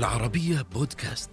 [0.00, 1.30] العربية بودكاست.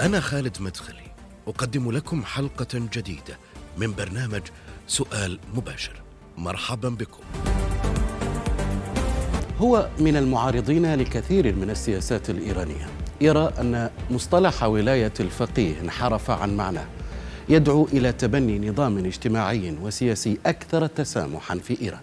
[0.00, 1.06] أنا خالد مدخلي،
[1.46, 3.38] أقدم لكم حلقة جديدة
[3.78, 4.42] من برنامج
[4.86, 6.02] سؤال مباشر.
[6.38, 7.22] مرحبا بكم.
[9.58, 12.86] هو من المعارضين لكثير من السياسات الإيرانية
[13.20, 16.86] يرى أن مصطلح ولاية الفقيه انحرف عن معناه
[17.48, 22.02] يدعو إلى تبني نظام اجتماعي وسياسي أكثر تسامحا في إيران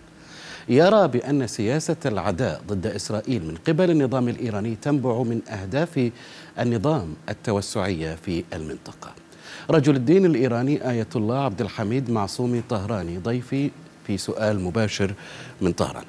[0.71, 6.12] يرى بأن سياسة العداء ضد إسرائيل من قبل النظام الإيراني تنبع من أهداف
[6.59, 9.12] النظام التوسعية في المنطقة.
[9.70, 13.71] رجل الدين الإيراني آية الله عبد الحميد معصومي طهراني ضيفي
[14.07, 15.13] في سؤال مباشر
[15.62, 16.03] من طهران.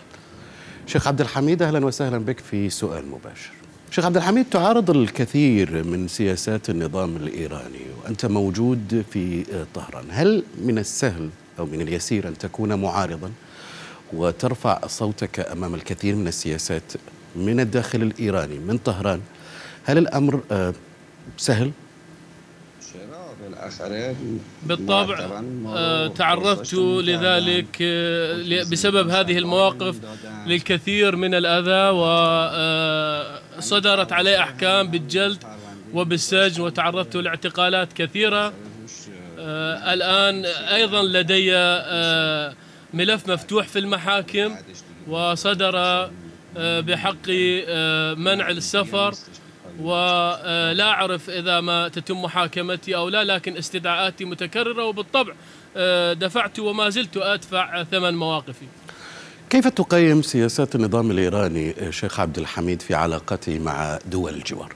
[0.87, 3.53] شيخ عبد الحميد أهلا وسهلا بك في سؤال مباشر.
[3.91, 9.45] شيخ عبد الحميد تعارض الكثير من سياسات النظام الإيراني وأنت موجود في
[9.75, 13.31] طهران، هل من السهل أو من اليسير أن تكون معارضا؟
[14.13, 16.93] وترفع صوتك أمام الكثير من السياسات
[17.37, 19.21] من الداخل الإيراني من طهران؟
[19.85, 20.75] هل الأمر آه،
[21.37, 21.71] سهل؟
[24.63, 29.97] بالطبع آه، تعرضت لذلك آه، بسبب هذه المواقف
[30.47, 31.91] للكثير من الأذى
[33.59, 35.45] وصدرت علي أحكام بالجلد
[35.95, 38.53] وبالسجن وتعرضت لاعتقالات كثيرة
[39.39, 41.53] الآن أيضا لدي
[42.95, 44.57] ملف مفتوح في المحاكم
[45.09, 46.11] وصدر
[46.57, 47.65] بحقي
[48.17, 49.15] منع السفر
[49.81, 55.33] ولا أعرف إذا ما تتم محاكمتي أو لا لكن استدعاءاتي متكررة وبالطبع
[55.77, 58.67] آه، دفعت وما زلت أدفع ثمن مواقفي
[59.51, 64.75] كيف تقيم سياسات النظام الإيراني شيخ عبد الحميد في علاقته مع دول الجوار؟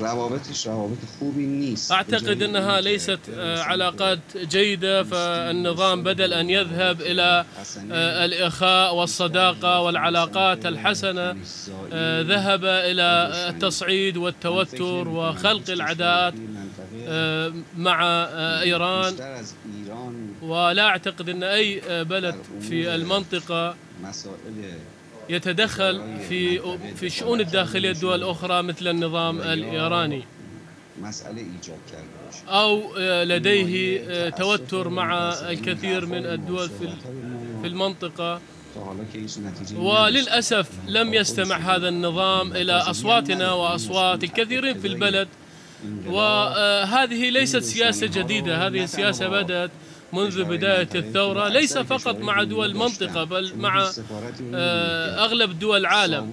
[0.00, 1.92] روابطش روابط خوبی نیست.
[1.92, 7.44] أعتقد أنها ليست آه، علاقات جيدة فالنظام بدل أن يذهب إلى
[7.92, 11.36] آه، الإخاء والصداقة والعلاقات الحسنة
[11.92, 16.34] آه، ذهب إلى التصعيد والتوتر وخلق العداءات
[17.76, 18.26] مع
[18.62, 19.14] إيران.
[20.42, 22.34] ولا أعتقد أن أي بلد
[22.68, 23.74] في المنطقة
[25.28, 26.58] يتدخل في
[26.96, 30.22] في الشؤون الداخلية الدول الأخرى مثل النظام الإيراني.
[32.48, 36.88] أو آه، لديه آه، توتر مع الكثير من الدول في
[37.62, 38.40] في المنطقة.
[39.76, 45.28] وللأسف لم يستمع هذا النظام إلى أصواتنا وأصوات الكثيرين في البلد.
[46.06, 49.70] وهذه ليست سياسة جديدة هذه السياسة بدأت
[50.12, 53.90] منذ بداية الثورة ليس فقط مع دول المنطقة بل مع
[54.54, 56.30] آه، أغلب دول العالم.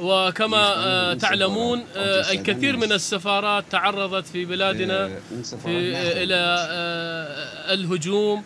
[0.00, 5.10] وكما آه، تعلمون آه، الكثير من السفارات تعرضت في بلادنا
[5.64, 6.58] في إلى
[7.74, 8.42] الهجوم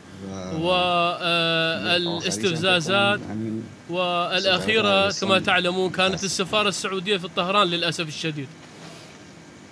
[1.92, 3.20] والاستفزازات
[3.90, 8.48] والأخيرة كما تعلمون كانت السفارة السعودية في الطهران للأسف الشديد.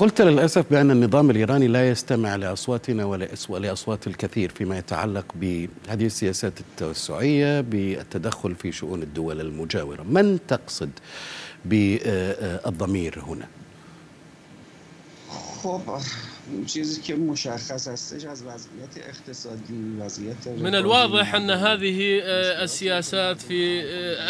[0.00, 6.52] قلت للأسف بأن النظام الإيراني لا يستمع لأصواتنا ولا لأصوات الكثير فيما يتعلق بهذه السياسات
[6.60, 10.90] التوسعية بالتدخل في شؤون الدول المجاورة من تقصد
[11.64, 13.46] بالضمير هنا؟
[16.66, 22.20] چیزی که مشخص هستش از وضعیت اقتصادی وضعیت من الواضح أن هذه
[22.62, 23.82] السياسات في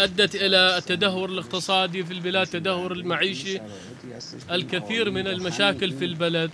[0.04, 3.60] أدت إلى التدهور الاقتصادي في البلاد التدهور المعيشي
[4.50, 6.50] الكثير من المشاكل في البلد.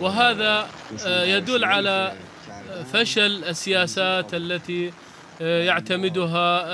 [0.00, 0.68] وهذا
[1.06, 2.16] يدل على
[2.92, 4.92] فشل السياسات التي
[5.40, 6.64] يعتمدها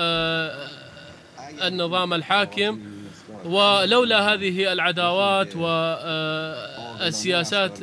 [1.67, 2.79] النظام الحاكم.
[3.45, 5.55] ولولا هذه العداوات
[7.01, 7.79] والسياسات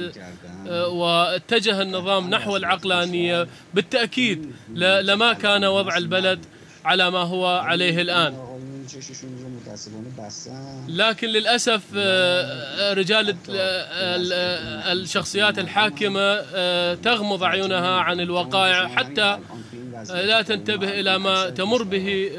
[0.71, 3.47] واتجه النظام نحو العقلانية.
[3.75, 6.45] بالتأكيد لما كان وضع البلد
[6.85, 8.53] على ما هو عليه الآن.
[10.89, 11.83] لكن للأسف
[12.93, 13.37] رجال
[14.93, 16.41] الشخصيات الحاكمة
[16.95, 19.39] تغمض أعينها عن الوقائع حتى
[20.11, 22.31] لا تنتبه إلى ما تمر به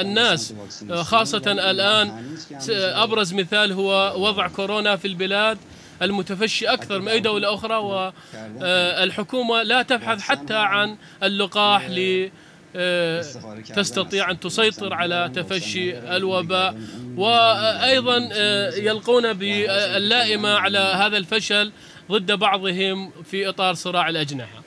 [0.00, 0.54] الناس.
[0.92, 2.36] خاصة الآن
[2.70, 5.58] أبرز مثال هو وضع كورونا في البلاد.
[6.02, 12.30] المتفشي أكثر من أي دولة أخرى والحكومة لا تبحث حتى عن اللقاح ل
[13.76, 16.76] تستطيع أن تسيطر على تفشي الوباء.
[17.16, 18.18] وأيضا
[18.76, 21.72] يلقون باللائمة على هذا الفشل
[22.10, 24.62] ضد بعضهم في إطار صراع الأجنحة.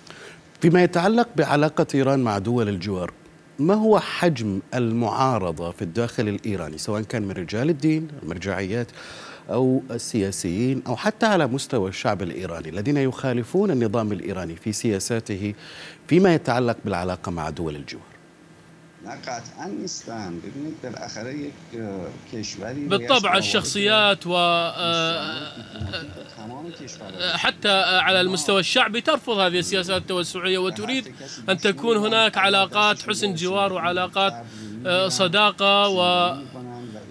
[0.61, 3.11] فيما يتعلق بعلاقة إيران مع دول الجوار
[3.59, 8.87] ما هو حجم المعارضة في الداخل الإيراني سواء كان من رجال الدين المرجعيات
[9.49, 15.53] أو السياسيين أو حتى على مستوى الشعب الإيراني الذين يخالفون النظام الإيراني في سياساته
[16.07, 18.14] فيما يتعلق بالعلاقة مع دول الجوار.
[19.05, 21.53] نه قطعا نیستن ببینید بالاخره یک
[22.33, 24.31] کشوری بالطبع الشخصيات و
[26.37, 27.69] تمام کشورها حتى
[27.99, 31.15] على المستوى الشعبي ترفض هذه السياسات التوسعية وتريد
[31.49, 34.33] أن تكون هناك علاقات حسن جوار وعلاقات
[35.07, 36.33] صداقة و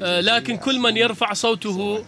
[0.00, 2.04] لكن كل من يرفع صوته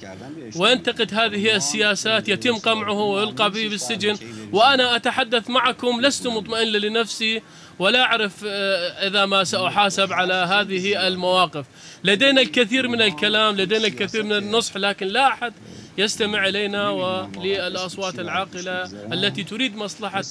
[0.57, 4.17] وينتقد هذه السياسات يتم قمعه ويلقى به بالسجن.
[4.53, 7.43] وأنا أتحدث معكم لست مطمئن لنفسي
[7.79, 11.65] ولا أعرف آه، إذا ما سأحاسب على هذه المواقف.
[12.05, 15.53] لدينا الكثير من الكلام لدينا الكثير من النصح لكن لا أحد
[15.99, 18.83] يستمع إلينا وللأصوات العاقلة
[19.13, 20.25] التي تريد مصلحة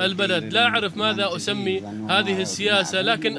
[0.00, 0.52] البلد.
[0.52, 3.38] لا أعرف ماذا أسمي هذه السياسة لكن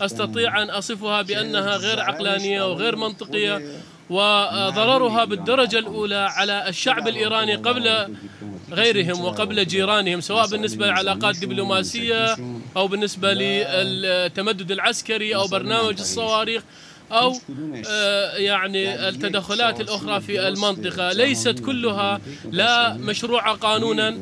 [0.00, 3.62] أستطيع أن أصفها بأنها غير عقلانية وغير منطقية
[4.10, 8.16] وضررها بالدرجة الأولى على الشعب الإيراني قبل
[8.72, 12.36] غيرهم وقبل جيرانهم سواء بالنسبة لعلاقات دبلوماسية
[12.76, 16.62] أو بالنسبة للتمدد العسكري أو برنامج الصواريخ.
[17.12, 17.32] أو
[17.88, 21.12] آه، يعني التدخلات الأخرى في المنطقة.
[21.12, 22.20] ليست كلها
[22.50, 24.18] لا مشروعة قانونا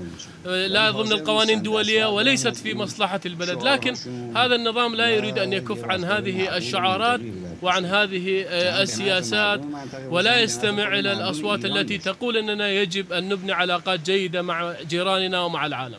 [0.46, 3.62] آه، لا ضمن القوانين الدولية وليست في مصلحة البلد.
[3.62, 3.94] لكن
[4.36, 7.20] هذا النظام لا يريد أن يكف عن هذه الشعارات
[7.62, 9.60] وعن هذه آه، السياسات
[10.08, 15.66] ولا يستمع إلى الأصوات التي تقول أننا يجب أن نبني علاقات جيدة مع جيراننا ومع
[15.66, 15.98] العالم.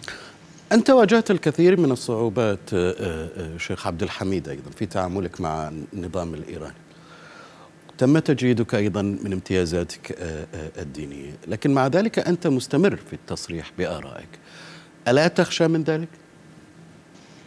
[0.71, 5.71] أنت واجهت الكثير من الصعوبات آه، آه، آه، شيخ عبد الحميد أيضا في تعاملك مع
[5.94, 6.73] النظام الإيراني.
[7.97, 10.15] تم تجريدك أيضا من امتيازاتك
[10.77, 11.38] الدينية.
[11.47, 14.29] لكن مع ذلك أنت مستمر في التصريح بآرائك.
[15.07, 16.07] ألا تخشى من ذلك؟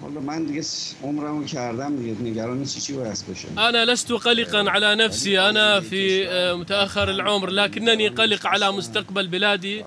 [0.02, 0.62] حالا من دیگه
[1.02, 5.38] عمرمو کردم دیگه نگران چی چی باید بشم أنا لست قلقا على نفسي.
[5.38, 9.84] أنا في متأخر العمر لكنني قلق على مستقبل بلادي.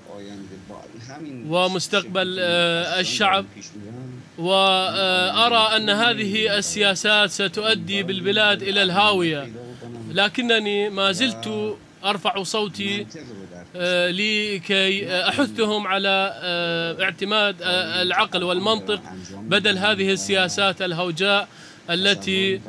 [1.48, 3.46] ومستقبل آه، الشعب.
[4.38, 9.48] وأرى أن هذه السياسات ستؤدي بالبلاد إلى الهاوية.
[10.10, 13.06] لكنني ما زلت أرفع صوتي
[13.76, 17.56] آه، لكي أحثهم على آه، اعتماد
[18.02, 19.00] العقل والمنطق
[19.40, 21.48] بدل هذه السياسات الهوجاء.
[21.90, 22.60] التي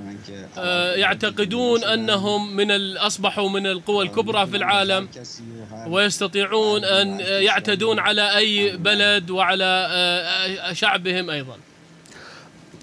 [0.57, 5.07] آه، يعتقدون أنهم من أصبحوا من القوى الكبرى في العالم
[5.87, 11.55] ويستطيعون آه، يعتدون على أي بلد وعلى آه، شعبهم أيضا.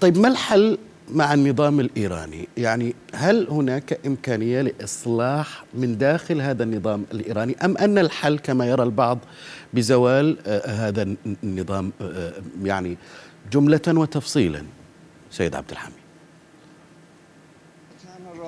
[0.01, 0.77] طيب ما الحل
[1.09, 7.97] مع النظام الإيراني؟ يعني هل هناك إمكانية لإصلاح من داخل هذا النظام الإيراني؟ أم أن
[7.97, 9.19] الحل كما يرى البعض
[9.73, 11.91] بزوال آه، هذا النظام
[12.63, 12.97] يعني
[13.51, 14.63] جملة وتفصيلا؟
[15.31, 16.06] سيد عبد الحميد.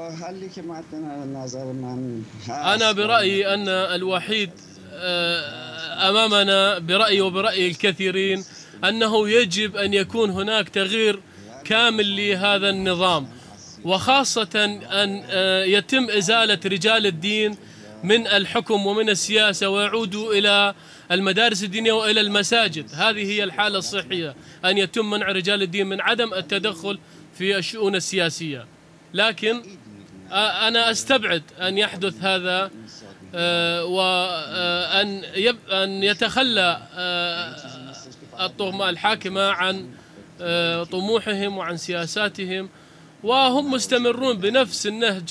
[0.09, 0.95] تنها راه حلی که مد
[1.35, 4.49] نظر من هست أنا برأيي أن الوحيد
[4.93, 8.43] آه، أمامنا برأيي وبرأي الكثيرين
[8.83, 11.19] أنه يجب أن يكون هناك تغيير
[11.65, 13.27] كامل لهذا النظام
[13.85, 17.57] وخاصة أن آه، يتم إزالة رجال الدين
[18.03, 20.73] من الحكم ومن السياسة ويعودوا إلى
[21.11, 22.85] المدارس الدينية وإلى المساجد.
[22.93, 24.35] هذه هي الحالة الصحية
[24.65, 26.99] أن يتم منع رجال الدين من عدم التدخل
[27.37, 28.65] في الشؤون السياسية.
[29.13, 29.61] لكن
[30.31, 32.71] أنا أستبعد أن يحدث هذا
[33.83, 35.23] وأن
[35.71, 36.81] أن يتخلى
[38.39, 39.89] الطغمة الحاكمة عن
[40.91, 42.69] طموحهم وعن سياساتهم
[43.23, 45.29] وهم مستمرون بنفس النهج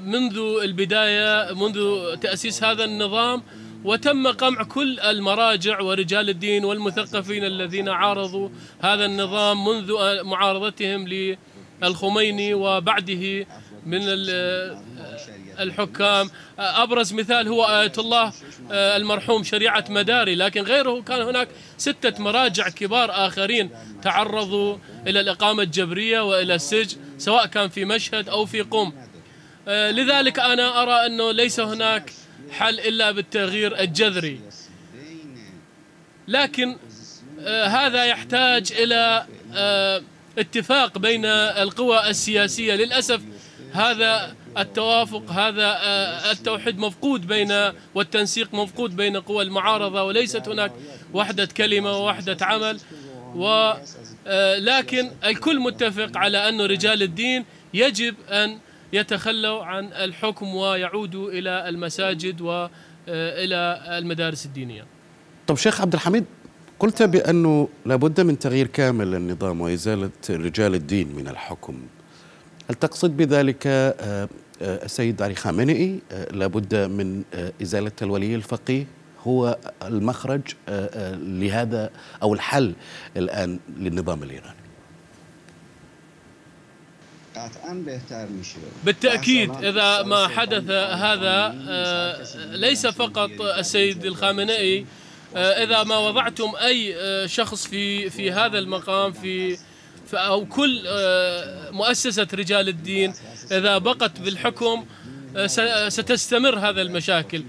[0.00, 3.42] منذ البداية منذ تأسيس هذا النظام
[3.84, 8.48] وتم قمع كل المراجع ورجال الدين والمثقفين الذين عارضوا
[8.80, 11.08] هذا النظام منذ معارضتهم
[11.82, 13.46] للخميني وبعده.
[13.86, 14.78] من ال-
[15.60, 16.30] الحكام.
[16.58, 18.32] أبرز مثال هو آية الله
[18.72, 23.70] آه، المرحوم شريعة مداري لكن غيره كان هناك ستة مراجع كبار آخرين
[24.02, 28.92] تعرضوا إلى الإقامة الجبرية وإلى السجن سواء كان في مشهد أو في قم
[29.68, 32.12] آه، لذلك أنا أرى أنه ليس هناك
[32.50, 34.40] حل إلا بالتغيير الجذري.
[36.28, 36.76] لكن
[37.40, 39.26] آه، هذا يحتاج إلى
[40.38, 42.74] اتفاق بين القوى السياسية.
[42.74, 43.20] للأسف
[43.72, 50.72] هذا التوافق هذا آه، التوحيد مفقود بين والتنسيق مفقود بين قوى المعارضة وليست هناك
[51.14, 52.80] وحدة كلمة ووحدة عمل.
[53.34, 53.72] و
[54.26, 57.44] آه، لكن الكل متفق على أن رجال الدين
[57.74, 58.58] يجب أن
[58.92, 64.84] يتخلوا عن الحكم ويعودوا إلى المساجد وإلى المدارس الدينية.
[65.46, 66.24] طب شيخ عبد الحميد
[66.78, 71.80] قلت بأنه لابد من تغيير كامل للنظام وإزالة رجال الدين من الحكم.
[72.70, 74.28] هل تقصد بذلك آه،
[74.62, 77.22] آه، السيد علي خامنئي؟ آه، لابد من
[77.62, 78.86] إزالة الولي الفقيه
[79.26, 80.40] هو المخرج
[81.22, 81.90] لهذا
[82.22, 82.74] أو الحل
[83.16, 84.54] الآن للنظام الإيراني.
[88.84, 91.48] بالتأكيد إذا ما حدث هذا
[92.56, 94.86] ليس فقط السيد الخامنئي
[95.36, 96.94] إذا ما وضعتم أي
[97.28, 99.58] شخص في في هذا المقام في-
[100.14, 103.14] أو كل آه، مؤسسة رجال الدين
[103.52, 104.86] إذا بقت بالحكم
[105.36, 107.42] آه، س- ستستمر هذا المشاكل.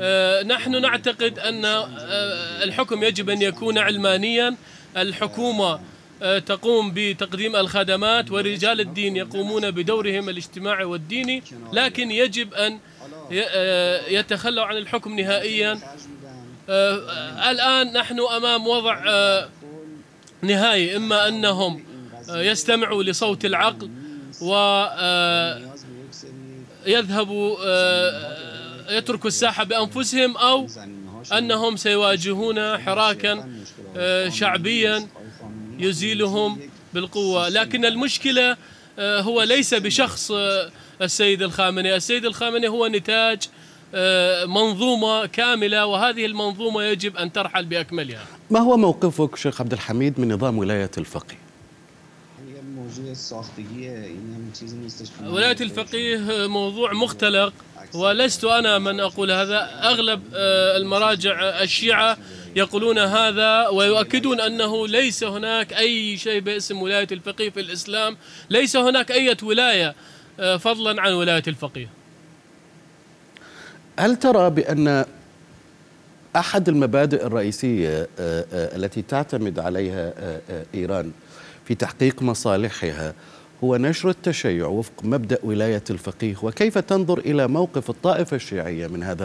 [0.00, 4.56] آه، نحن نعتقد أن آه، الحكم يجب أن يكون علمانيا.
[4.96, 5.80] الحكومة
[6.22, 11.42] آه، تقوم بتقديم الخدمات ورجال الدين يقومون بدورهم الاجتماعي والديني.
[11.72, 12.78] لكن يجب أن
[13.32, 15.72] آه، يتخلوا عن الحكم نهائيا.
[16.68, 19.48] آه، آه، الآن نحن أمام وضع آه،
[20.42, 20.96] نهائي.
[20.96, 21.84] إما أنهم
[22.30, 23.90] آه، يستمعوا لصوت العقل
[26.86, 27.56] ويذهبوا
[28.96, 30.66] يتركوا الساحة بأنفسهم أو
[31.38, 33.48] أنهم سيواجهون حراكا
[33.96, 35.08] آه، شعبيا
[35.78, 36.58] يزيلهم
[36.94, 37.48] بالقوة.
[37.48, 38.56] لكن المشكلة
[38.98, 40.70] آه، هو ليس بشخص آه،
[41.02, 41.96] السيد الخامنئي.
[41.96, 43.42] السيد الخامنئي هو نتاج
[43.94, 48.24] آه، منظومة كاملة وهذه المنظومة يجب أن ترحل بأكملها.
[48.50, 51.41] ما هو موقفك شيخ عبد الحميد من نظام ولاية الفقيه؟
[53.14, 57.52] ساختگیه این هم چیزی نیستش ولاية الفقيه موضوع مختلق
[57.94, 59.70] ولست أنا من أقول هذا.
[59.82, 62.16] أغلب آه، المراجع الشيعة
[62.56, 68.16] يقولون هذا ويؤكدون أنه ليس هناك أي شيء باسم ولاية الفقيه في الإسلام.
[68.50, 69.94] ليس هناك أي ولاية
[70.40, 71.88] آه، فضلا عن ولاية الفقيه.
[73.98, 75.04] هل ترى بأن
[76.36, 80.12] أحد المبادئ الرئيسية آه، التي تعتمد عليها
[80.74, 81.12] إيران
[81.72, 83.14] في تحقيق مصالحها
[83.64, 89.24] هو نشر التشيع وفق مبدأ ولاية الفقيه وكيف تنظر إلى موقف الطائفة الشيعية من هذا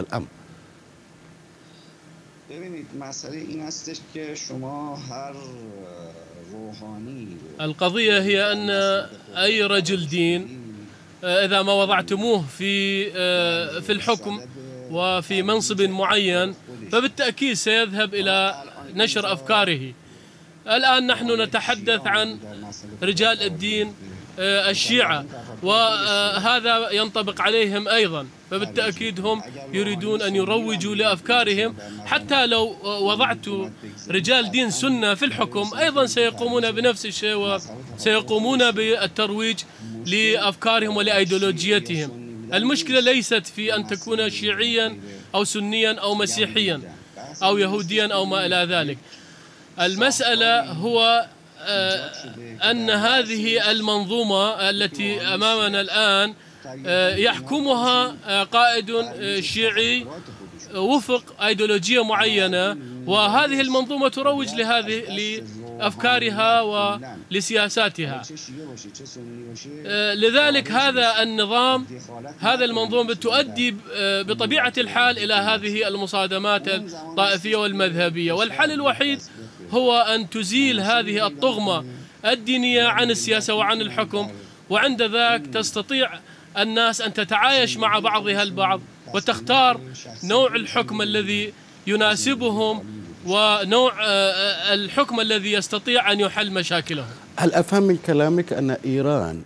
[4.94, 5.36] هر
[6.52, 7.26] روحانی
[7.60, 8.70] القضية هي أن
[9.36, 10.60] أي رجل دين
[11.24, 14.40] آه، إذا ما وضعتموه في آه، في الحكم
[14.90, 16.54] وفي منصب معين
[16.92, 18.62] فبالتأكيد سيذهب إلى
[18.94, 19.92] نشر أفكاره.
[20.68, 22.38] الآن نحن نتحدث عن
[23.02, 23.94] رجال الدين
[24.38, 25.24] آه، الشيعة
[25.62, 31.74] وهذا ينطبق عليهم أيضا فبالتأكيد هم يريدون أن يروجوا لأفكارهم.
[32.06, 33.46] حتى لو وضعت
[34.10, 37.58] رجال دين سنة في الحكم أيضا سيقومون بنفس الشيء
[37.96, 39.58] وسيقومون بالترويج
[40.06, 42.10] لأفكارهم ولأيديولوجيتهم.
[42.54, 44.98] المشكلة ليست في أن تكون شيعيا
[45.34, 46.80] أو سنيا أو مسيحيا
[47.42, 48.98] أو يهوديا أو ما إلى ذلك.
[49.80, 51.26] المسألة هو
[51.60, 52.10] آه،
[52.70, 56.34] أن هذه المنظومة التي أمامنا الآن
[56.86, 59.04] آه، يحكمها آه، قائد
[59.40, 60.06] شيعي
[60.74, 65.02] وفق أيديولوجية معينة وهذه المنظومة تروج لهذه
[65.78, 68.22] لأفكارها ولسياساتها
[70.14, 71.86] لذلك هذا النظام
[72.38, 78.32] هذا المنظومة تؤدي بطبيعة الحال إلى هذه المصادمات الطائفية والمذهبية.
[78.32, 79.20] والحل الوحيد
[79.70, 81.84] هو أن تزيل هذه الطغمة
[82.24, 84.30] الدينية عن السياسة وعن الحكم
[84.70, 86.10] وعند ذاك تستطيع
[86.58, 88.80] الناس أن تتعايش مع بعضها البعض
[89.14, 89.80] وتختار
[90.24, 91.52] نوع الحكم الذي
[91.86, 92.84] يناسبهم
[93.26, 97.06] ونوع آه، الحكم الذي يستطيع أن يحل مشاكلهم.
[97.36, 99.42] هل أفهم من كلامك أن إيران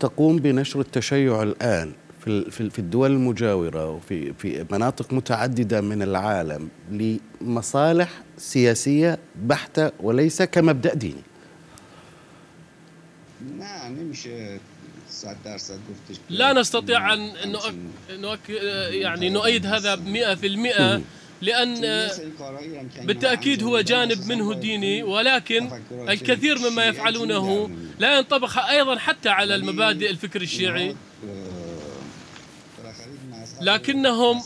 [0.00, 5.80] تقوم بنشر التشيع الآن؟ في ال- في ال- في الدول المجاورة وفي في مناطق متعددة
[5.80, 11.22] من العالم لمصالح سياسية بحتة وليس كمبدأ ديني.
[15.88, 18.50] گفتش که لا نستطيع نؤك- نؤك-
[18.90, 21.00] يعني نؤيد هذا مئة في المئة
[21.42, 22.08] لأن
[23.06, 25.70] بالتأكيد هو جانب منه ديني ولكن
[26.08, 30.94] الكثير مما يفعلونه لا ينطبق أيضا حتى على المبادئ الفكر الشيعي اینا،
[31.28, 31.58] آه،
[32.78, 34.42] بالاخره این مذهب لكنهم.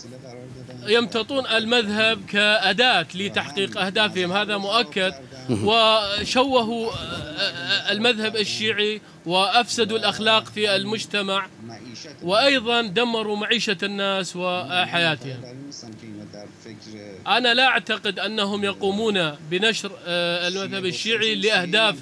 [0.86, 4.32] يمتطون المذهب كأداة لتحقيق أهدافهم.
[4.32, 5.12] هذا مؤكد.
[5.50, 6.90] وشوهوا
[7.90, 11.46] المذهب الشيعي وأفسدوا الأخلاق في المجتمع.
[12.22, 15.40] وأيضا دمروا معيشة الناس وحياتهم.
[17.26, 21.96] أنا لا أعتقد أنهم يقومون بنشر آه، المذهب الشيعي لأهداف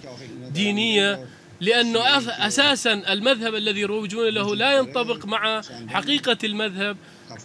[0.50, 1.26] دينية
[1.60, 6.96] لأنه أس- أساسا المذهب الذي يروجون له لا ينطبق مع حقيقة المذهب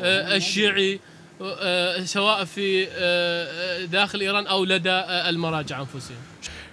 [0.02, 1.00] آه، الشيعي
[1.42, 4.90] آه، سواء في آه، داخل إيران أو لدى
[5.30, 6.18] المراجع أنفسهم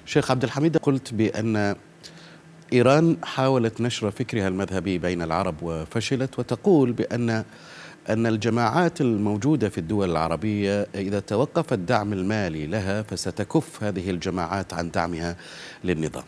[0.07, 1.77] شيخ عبد الحميد قلت بأن
[2.73, 7.45] إيران حاولت نشر فكرها المذهبي بين العرب وفشلت وتقول بأن
[8.11, 14.91] أن الجماعات الموجودة في الدول العربية إذا توقف الدعم المالي لها فستكف هذه الجماعات عن
[14.91, 15.37] دعمها
[15.85, 16.25] للنظام.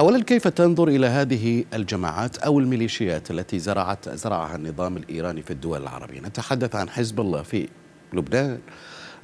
[0.00, 5.82] اولا كيف تنظر إلى هذه الجماعات أو الميليشيات التي زرعت زرعها النظام الإيراني في الدول
[5.82, 7.68] العربية؟ نتحدث عن حزب الله في
[8.12, 8.58] لبنان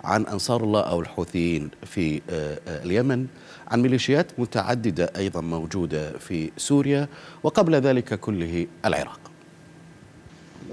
[0.04, 3.26] عن أنصار الله أو الحوثيين في آه، آه، اليمن
[3.68, 7.08] عن ميليشيات متعددة أيضا موجودة في سوريا
[7.42, 9.20] وقبل ذلك كله العراق.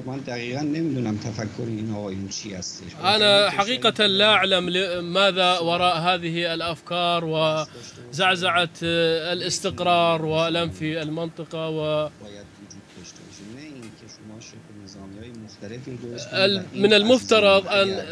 [0.06, 2.86] من دقیقا نمیدونم تفکر این آقایون چی هستش.
[3.04, 12.10] أنا حقيقة لا أعلم ل- ماذا وراء هذه الأفكار وزعزعة الاستقرار والأمن في المنطقة و
[16.76, 18.04] من المفترض آه،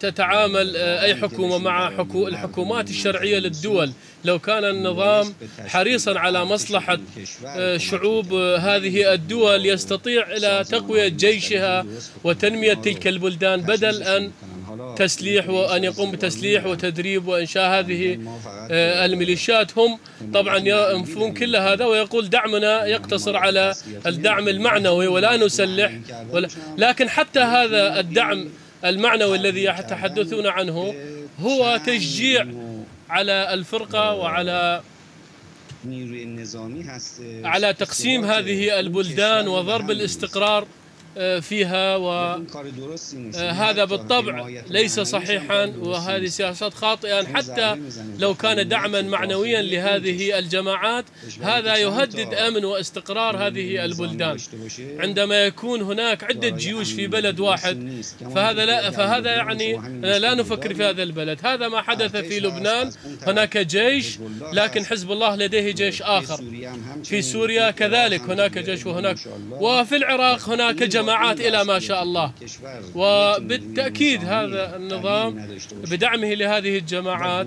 [0.00, 3.92] تتعامل آه، أي حكومة مع حكو- الحكومات الشرعية للدول.
[4.24, 5.34] لو كان النظام
[5.66, 6.98] حريصا على مصلحة
[7.46, 11.86] آه، شعوب آه، هذه الدول يستطيع إلى تقوية جيشها
[12.24, 14.30] وتنمية تلك البلدان بدل أن
[14.96, 18.18] تسليح وأن يقوم بتسليح وتدريب وإنشاء هذه
[18.70, 19.98] آه، الميليشيات هم
[20.34, 23.74] طبعا ينفون كل هذا ويقول دعمنا يقتصر على
[24.06, 25.92] الدعم المعنوي ولا نسلح
[26.30, 26.48] ولا
[26.78, 28.48] لكن حتى هذا الدعم
[28.84, 30.94] المعنوي الذي يتحدثون عنه
[31.40, 32.46] هو تشجيع
[33.10, 34.82] على الفرقة وعلى
[37.44, 40.66] على تقسيم هذه البلدان وضرب الاستقرار.
[41.40, 47.76] فيها و این کار درستی نیست آه، بالطبع ليس صحيحا وهذه سياسات خاطئة حتى
[48.18, 51.04] لو كان دعما معنويا لهذه الجماعات
[51.42, 54.36] هذا يهدد أمن واستقرار هذه البلدان.
[54.98, 58.02] عندما يكون هناك عدة جيوش في بلد واحد
[58.34, 59.80] فهذا لا فهذا يعني
[60.18, 61.38] لا نفكر في هذا البلد.
[61.46, 62.92] هذا ما حدث في لبنان.
[63.26, 64.18] هناك جيش
[64.52, 66.44] لكن حزب الله لديه جيش آخر.
[67.04, 69.16] في سوريا كذلك هناك جيش وهناك
[69.50, 72.32] وفي العراق هناك جماعات إلى ما شاء الله.
[72.94, 75.48] وبالتأكيد هذا النظام
[75.90, 77.46] بدعمه لهذه الجماعات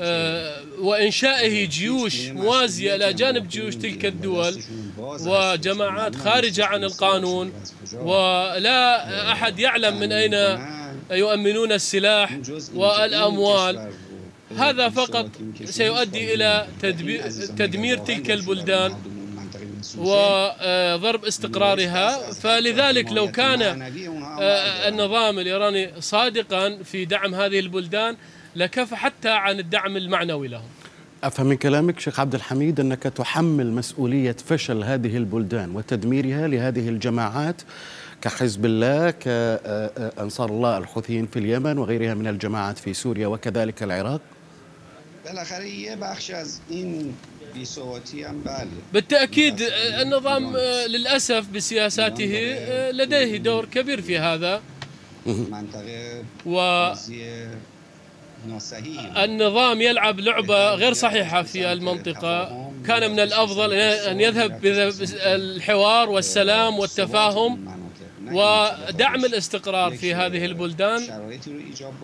[0.00, 4.54] آه، وإنشائه جيوش موازية إلى جانب جيوش تلك الدول
[4.98, 7.52] وجماعات خارجة عن القانون
[8.02, 10.34] ولا أحد يعلم من أين
[11.10, 12.38] يؤمنون السلاح
[12.74, 13.90] والأموال.
[14.56, 15.28] هذا فقط
[15.64, 16.66] سيؤدي إلى
[17.58, 18.94] تدمير تلك البلدان.
[19.98, 22.32] وضرب استقرارها.
[22.32, 28.16] فلذلك لو كان آه، النظام الإيراني صادقا في دعم هذه البلدان
[28.56, 30.68] لكفى حتى عن الدعم المعنوي لهم.
[31.24, 37.62] أفهم من كلامك شيخ عبد الحميد أنك تحمل مسؤولية فشل هذه البلدان وتدميرها لهذه الجماعات
[38.22, 44.20] كحزب الله كانصار الله الحوثيين في اليمن وغيرها من الجماعات في سوريا وكذلك العراق؟
[45.24, 47.39] بالاخره یه بخش از این بی‌ثباتی هم بله
[48.92, 54.62] بالتأكيد آه، النظام آه، للأسف بسياساته آه، لديه دور كبير في هذا.
[56.46, 57.46] بازی
[58.48, 59.16] ناصحیح
[59.80, 62.70] يلعب لعبة غير صحيحة في المنطقة.
[62.86, 67.64] كان من الأفضل أن يذهب بالحوار والسلام والتفاهم
[68.32, 71.02] ودعم الاستقرار في هذه البلدان.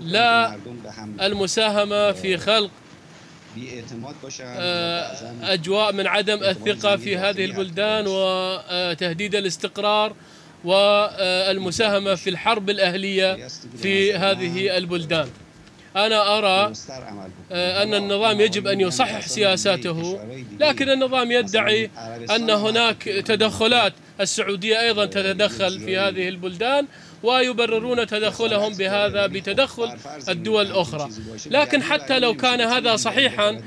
[0.00, 0.56] لا
[1.20, 2.70] المساهمة في خلق بی‌اعتماد باشن آه، بعضاً
[5.42, 10.12] أجواء من عدم الثقة في هذه البلدان وتهديد الاستقرار
[10.64, 13.48] والمساهمة في الحرب الأهلية
[13.82, 15.28] في هذه البلدان.
[15.96, 16.72] أنا أرى.
[17.52, 20.20] آه، أن النظام يجب أن يصحح سياساته
[20.60, 21.90] لكن النظام يدعي
[22.30, 23.92] أن هناك تدخلات.
[24.20, 26.86] السعودية أيضا تتدخل في هذه البلدان.
[27.26, 29.96] ويبررون تدخلهم بهذا بتدخل
[30.28, 31.08] الدول الأخرى.
[31.50, 33.62] لكن حتى لو كان هذا صحيحا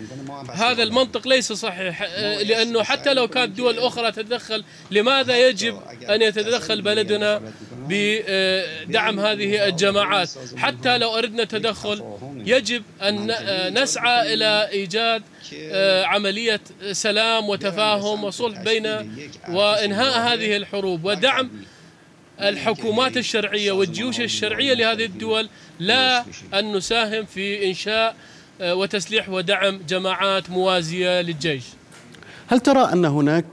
[0.53, 2.01] هذا المنطق ليس صحيح
[2.41, 7.41] لأنه حتى لو كانت دول أخرى تتدخل لماذا يجب أن يتدخل بلدنا
[7.89, 12.03] بدعم هذه الجماعات؟ حتى لو أردنا تدخل
[12.45, 13.33] يجب أن
[13.81, 18.85] نسعى إلى إيجاد آه، عملية سلام وتفاهم وصلح بين
[19.49, 21.51] وإنهاء هذه الحروب ودعم
[22.41, 25.49] الحكومات الشرعية والجيوش الشرعية لهذه الدول
[25.79, 28.15] لا أن نساهم في إنشاء
[28.61, 31.63] آه، وتسليح ودعم جماعات موازية للجيش
[32.47, 33.45] هل ترى أن هناك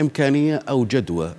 [0.00, 1.34] إمكانية أو جدوى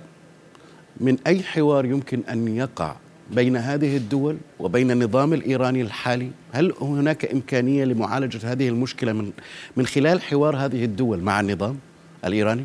[1.00, 2.96] من أي حوار يمكن أن يقع
[3.30, 9.32] بين هذه الدول وبين النظام الإيراني الحالي؟ هل هناك إمكانية لمعالجة هذه المشكلة من
[9.76, 11.78] من خلال حوار هذه الدول مع النظام
[12.24, 12.64] الإيراني؟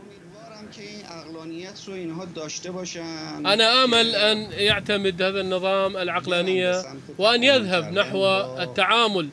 [0.00, 3.00] امیدوارم که این عقلانیت رو اینها داشته باشن
[3.46, 6.82] أنا آمل أن يعتمد هذا النظام العقلانية
[7.18, 8.26] وأن يذهب نحو
[8.62, 9.28] التعامل.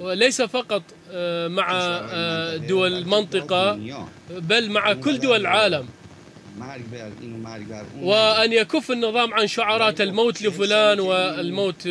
[0.00, 3.78] وليس فقط آه، مع آه، دول المنطقة
[4.30, 5.86] بل مع كل دول العالم.
[8.02, 11.86] وأن يكف النظام عن شعارات الموت لفلان والموت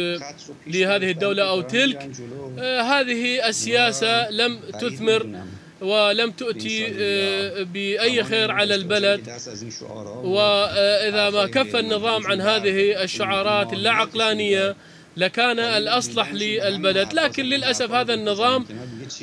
[0.68, 2.12] لهذه الدولة أو تلك.
[2.60, 5.44] آه، هذه السياسة لم تثمر.
[5.82, 9.30] ولم تؤتي آه، بأي خير على البلد.
[10.24, 14.76] وإذا ما كف النظام عن هذه الشعارات اللا عقلانية
[15.18, 17.14] لكان الأصلح للبلد.
[17.14, 18.66] لكن للأسف هذا النظام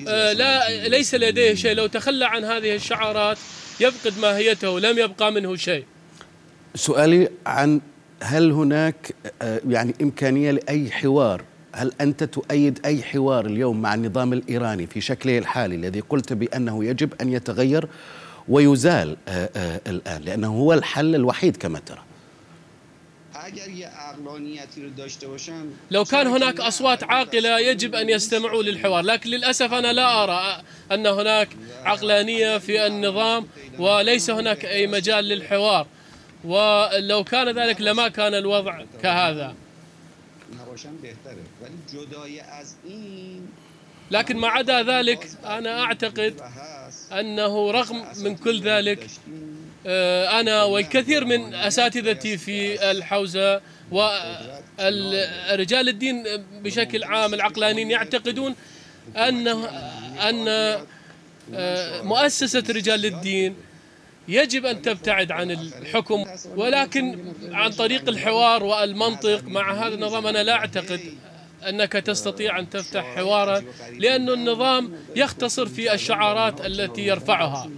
[0.08, 1.74] آه، لا ليس لديه شيء.
[1.74, 3.38] لو تخلى عن هذه الشعارات
[3.80, 5.84] يفقد ماهيته لم يبقى منه شيء.
[6.74, 7.80] سؤالي عن
[8.22, 14.32] هل هناك آه، يعني إمكانية لأي حوار هل أنت تؤيد أي حوار اليوم مع النظام
[14.32, 17.88] الإيراني في شكله الحالي الذي قلت بأنه يجب أن يتغير
[18.48, 21.98] ويزال آه، آه، الآن؟ لأنه هو الحل الوحيد كما ترى.
[25.90, 31.06] لو كان هناك أصوات عاقلة يجب أن يستمعوا للحوار لكن للأسف أنا لا أرى أن
[31.06, 31.48] هناك
[31.84, 33.46] عقلانية في النظام
[33.78, 35.86] وليس هناك أي مجال للحوار
[36.44, 39.54] ولو كان ذلك لما كان الوضع كهذا.
[44.10, 46.40] لكن ما عدا ذلك أنا أعتقد
[47.12, 49.06] أنه رغم من كل ذلك
[49.86, 53.60] آه، أنا والكثير من أساتذتي في الحوزة
[53.90, 56.24] ورجال الدين
[56.62, 58.54] بشكل عام العقلانيين يعتقدون
[59.16, 59.48] أن
[60.18, 60.48] أن
[61.54, 63.54] آه، مؤسسة رجال الدين
[64.28, 66.24] يجب أن تبتعد عن الحكم
[66.56, 71.00] ولكن عن طريق الحوار والمنطق مع هذا النظام أنا لا أعتقد
[71.68, 73.62] أنك تستطيع أن تفتح حوارا
[73.92, 77.70] لأن النظام يختصر في الشعارات التي يرفعها.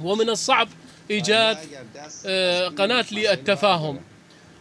[0.00, 0.68] ومن الصعب
[1.10, 1.58] إيجاد
[2.26, 4.00] آه، قناة للتفاهم.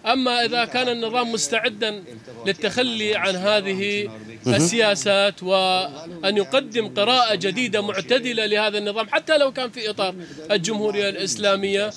[0.06, 2.04] أما إذا كان النظام مستعدا
[2.46, 4.10] للتخلي عن هذه
[4.48, 10.16] السياسات وأن يقدم قراءة جديدة معتدلة لهذا النظام حتى لو كان في إطار
[10.52, 11.92] الجمهورية الإسلامية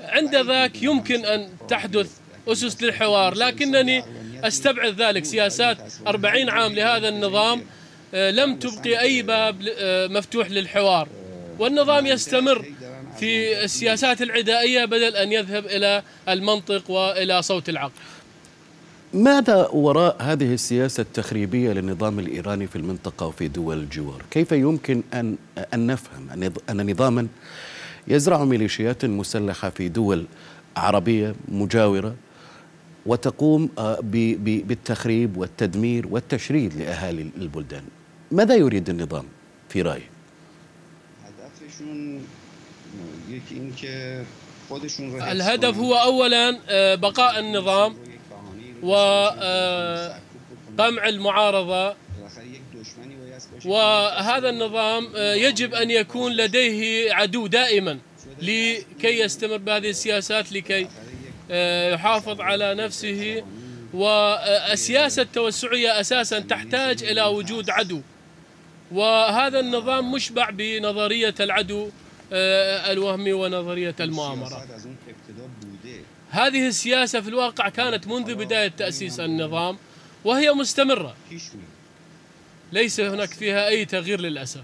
[0.00, 2.10] عند ذاك يمكن أن تحدث
[2.48, 3.34] أسس للحوار.
[3.34, 4.04] لكنني
[4.44, 5.24] أستبعد ذلك.
[5.24, 7.64] سياسات أربعين عام لهذا النظام
[8.14, 11.08] آه، لم تبقي أي باب آه، مفتوح للحوار.
[11.58, 12.64] والنظام يستمر.
[13.18, 17.92] في السياسات العدائية بدل أن يذهب إلى المنطق وإلى صوت العقل.
[19.14, 25.36] ماذا وراء هذه السياسة التخريبية للنظام الإيراني في المنطقة وفي دول الجوار؟ كيف يمكن أن,
[25.74, 27.26] أن نفهم أن نظاما
[28.08, 30.26] يزرع ميليشيات مسلحة في دول
[30.76, 32.14] عربية مجاورة
[33.06, 37.84] وتقوم آه، بالتخريب والتدمير والتشريد لأهالي البلدان؟
[38.32, 39.24] ماذا يريد النظام
[39.68, 40.10] في رأيك؟
[45.32, 47.96] الهدف هو اولا آه، بقاء النظام
[48.82, 50.14] وقمع
[51.04, 51.94] آه، المعارضه.
[53.64, 57.98] وهذا النظام آه، يجب أن يكون لديه عدو دائما
[58.42, 60.88] لكي يستمر بهذه السياسات لكي
[61.94, 63.42] يحافظ على نفسه.
[63.94, 68.00] والسياسة التوسعية أساسا تحتاج إلى وجود عدو.
[68.92, 71.90] وهذا النظام مشبع بنظرية العدو.
[72.34, 74.66] الوهمي ونظرية المؤامرة.
[76.30, 79.76] هذه السياسة في الواقع كانت منذ بداية تأسيس النظام
[80.24, 81.14] وهي مستمرة.
[82.72, 84.62] ليس هناك فيها أي تغيير للأسف.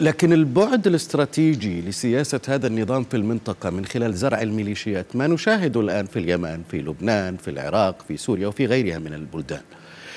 [0.00, 6.06] لكن البعد الاستراتيجي لسياسة هذا النظام في المنطقة من خلال زرع الميليشيات ما نشاهده الآن
[6.06, 9.62] في اليمن في لبنان في العراق في سوريا وفي غيرها من البلدان.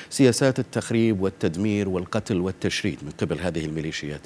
[0.10, 4.22] سياسات التخريب والتدمير والقتل والتشريد من قبل هذه الميليشيات.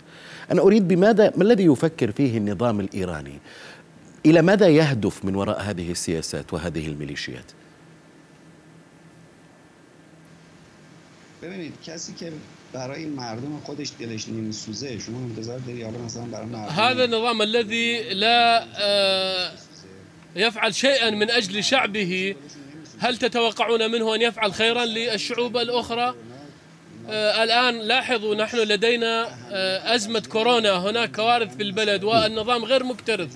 [0.52, 3.40] أنا أريد بماذا ما الذي يفكر فيه النظام الإيراني؟
[4.26, 7.52] إلى ماذا يهدف من وراء هذه السياسات وهذه الميليشيات؟
[11.42, 12.32] ببینید کسی که
[12.74, 18.14] برای مردم خودش دلش نمیسوزه شما انتظار داری حالا مثلا برای مردم هذا النظام الذي
[18.14, 18.66] لا
[20.36, 22.36] يفعل شيئا من أجل شعبه
[23.02, 26.16] هل تتوقعون منه أن يفعل خيرا للشعوب الأخرى؟
[27.10, 33.30] آه، الآن لاحظوا نحن لدينا آه، أزمة كورونا هناك كوارث في البلد والنظام غير مكترث.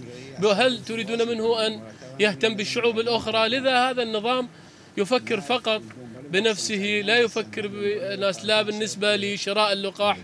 [0.54, 1.82] هل تريدون منه أن
[2.20, 4.50] يهتم بالشعوب الأخرى؟ لذا هذا النظام
[4.98, 5.82] يفكر فقط
[6.30, 10.18] بنفسه لا يفكر بالناس لا بالنسبة لشراء اللقاح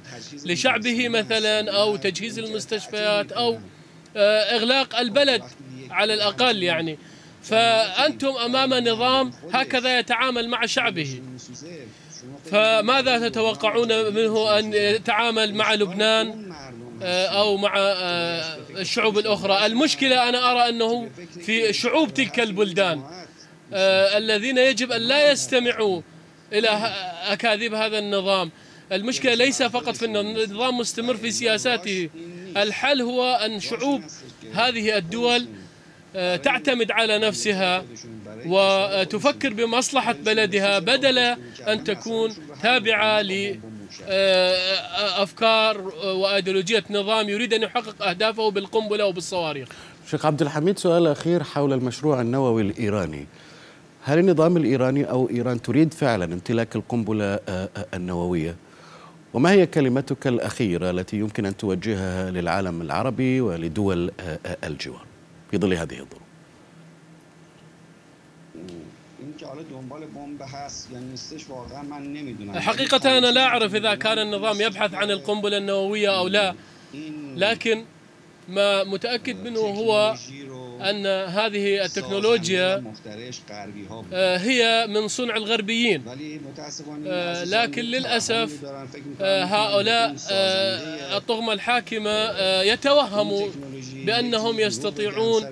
[0.46, 3.60] لشعبه مثلا أو تجهيز المستشفيات أو
[4.18, 5.44] آه، إغلاق البلد
[5.90, 6.98] على الأقل يعني.
[7.44, 11.22] فأنتم أمام نظام هكذا يتعامل مع شعبه.
[12.52, 16.54] فماذا تتوقعون منه أن يتعامل مع لبنان
[17.04, 21.10] آه، أو مع آه، الشعوب الأخرى؟ المشكلة أنا أرى أنه
[21.46, 23.04] في شعوب تلك البلدان
[23.74, 26.02] آه، الذين يجب أن لا يستمعوا
[26.54, 26.94] إلى
[27.28, 28.52] أكاذيب هذا النظام.
[28.92, 32.10] المشكلة ليس فقط في النظام مستمر في سياساته
[32.58, 34.02] الحل هو أن شعوب
[34.54, 35.48] هذه الدول
[36.14, 37.84] تعتمد على نفسها
[38.46, 41.18] وتفكر بمصلحة بلدها بدل
[41.68, 42.32] أن تكون
[42.64, 43.22] تابعة
[44.06, 49.68] آه، افكار وأيديولوجية نظام يريد أن يحقق أهدافه بالقنبلة وبالصواريخ.
[50.12, 53.28] شيخ عبد الحميد سؤال أخير حول المشروع النووي الإيراني.
[54.04, 58.56] هل النظام الإيراني أو إيران تريد فعلا امتلاك القنبلة آه، آه، النووية؟
[59.34, 65.11] وما هي كلمتك الأخيرة التي يمكن أن توجهها للعالم العربي ولدول آه، الجوار
[65.52, 66.22] في ظل هذه الظروف؟
[72.62, 76.56] حقيقة أنا لا أعرف إذا كان النظام يبحث عن القنبلة النووية أو لا
[77.36, 77.86] لكن
[78.50, 80.16] ما متأكد منه هو
[80.90, 82.84] أن هذه التكنولوجيا
[84.14, 86.04] آه، هي من صنع الغربيين.
[87.08, 88.52] آه، لكن للأسف
[89.22, 90.16] آه، هؤلاء
[91.18, 93.48] الطغمة الحاكمة يتوهموا
[94.06, 95.44] بأنهم يستطيعون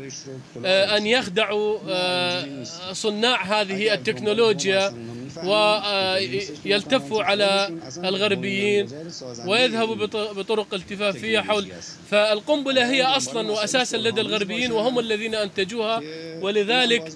[0.66, 1.80] أن يخدعوا
[2.94, 4.94] صناع هذه التكنولوجيا
[6.66, 8.88] ويلتفوا على الغربيين
[9.46, 9.96] ويذهبوا
[10.34, 11.68] بطرق التفافية حول
[12.12, 16.02] فالقنبلة هي أصلا وأساسا لدى الغربيين وهم الذين أنتجوها
[16.42, 17.14] ولذلك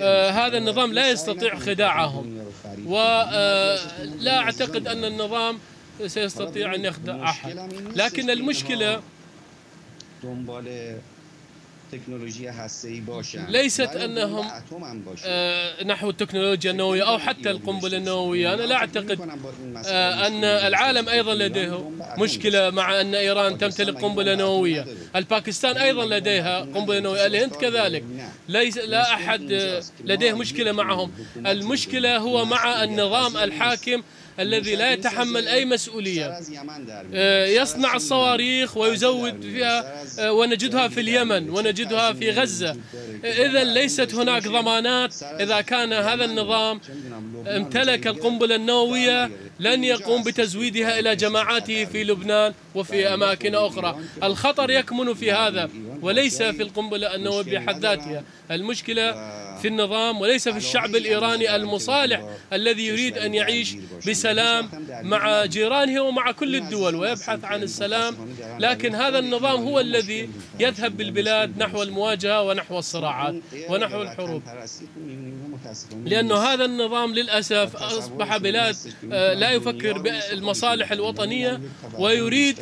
[0.00, 2.38] آه هذا النظام لا يستطيع خداعهم.
[2.86, 5.58] ولا أعتقد أن النظام
[6.06, 7.72] سيستطيع أن يخدع أحد.
[7.96, 9.00] لكن المشكلة
[11.92, 13.46] تكنولوژی هسته‌ای باشن.
[13.46, 14.46] ليست انهم
[15.24, 19.20] آه نحو التكنولوجيا النوويه أو حتى القنبله النوويه أنا لا اعتقد
[19.86, 26.60] آه ان العالم أيضا لديه مشكلة مع ان ايران تمتلك قنبله نوويه الباكستان أيضا لديها
[26.60, 28.04] قنبلة نوويه الهند كذلك.
[28.48, 29.42] ليس لا أحد
[30.04, 31.10] لديه مشكلة معهم.
[31.36, 34.02] المشكلة هو مع النظام الحاكم
[34.40, 36.38] الذي لا يتحمل أي مسؤولية.
[37.14, 42.76] آه، يصنع الصواريخ ويزود فيها آه، ونجدها في اليمن ونجدها في غزة.
[43.24, 45.14] إذا ليست هناك ضمانات.
[45.22, 46.80] إذا كان هذا النظام
[47.46, 53.96] امتلك القنبلة النووية لن يقوم بتزويدها إلى جماعاته في لبنان وفي أماكن أخرى.
[54.22, 55.70] الخطر يكمن في هذا.
[56.06, 59.12] وليس في القنبلة النووية بحد ذاتها المشكلة
[59.62, 63.76] في النظام وليس في الشعب الإيراني المصالح الذي يريد أن يعيش
[64.08, 64.68] بسلام
[65.02, 68.14] مع جيرانه ومع كل الدول ويبحث عن السلام
[68.58, 73.34] لكن هذا النظام هو الذي يذهب بالبلاد نحو المواجهة ونحو الصراعات
[73.68, 74.42] ونحو الحروب
[76.04, 78.76] لأن هذا النظام للأسف أصبح بلاد
[79.12, 81.60] آه، لا يفكر بالمصالح الوطنية
[81.98, 82.58] ويريد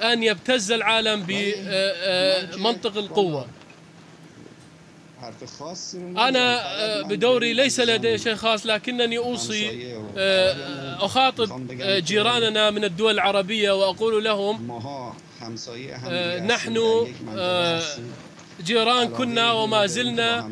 [0.00, 3.46] أن يبتز العالم بمنطق القوة.
[6.16, 13.14] أنا آه، بدوري ليس لدي شيء خاص لكنني أوصي آه، أخاطب آه، جيراننا من الدول
[13.14, 14.80] العربية وأقول لهم
[16.46, 17.06] نحن
[18.64, 20.50] جيران كنا وما زلنا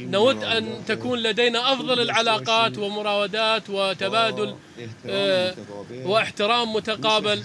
[0.00, 4.54] نود أن تكون لدينا أفضل العلاقات ومراودات وتبادل
[6.04, 7.42] واحترام متقابل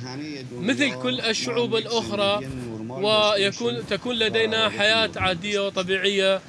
[0.51, 2.39] مثل كل الشعوب الأخرى
[2.89, 6.41] ويكون تكون لدينا حياة عادية وطبيعية.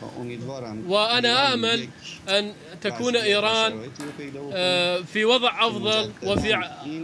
[0.89, 1.89] وأنا آمل
[2.29, 3.91] أن تكون إيران
[4.53, 6.55] آه، في وضع أفضل وفي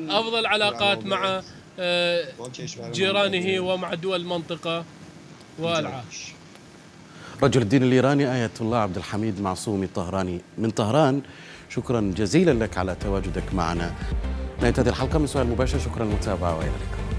[0.08, 1.42] أفضل علاقات مع
[1.78, 2.28] آه،
[2.92, 4.84] جيرانه ومع دول المنطقة
[5.58, 6.02] والعالم
[7.42, 10.40] رجل الدين الإيراني آية الله عبد الحميد معصومي الطهراني.
[10.58, 11.22] من طهران
[11.68, 13.94] شكرا جزيلا لك على تواجدك معنا.
[14.62, 17.09] هذه الحلقة من سؤال مباشر شكرا للمتابعة وإلى اللقاء.